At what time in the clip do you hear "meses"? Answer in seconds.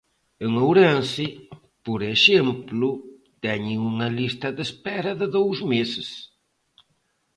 5.73-6.07